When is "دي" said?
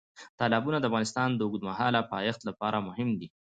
3.19-3.27